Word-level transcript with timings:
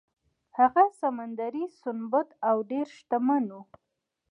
هغه 0.57 0.83
سمندري 1.01 1.65
سنباد 1.81 2.27
و 2.33 2.35
او 2.49 2.57
ډیر 2.71 2.87
شتمن 2.97 3.43
و. 3.53 3.57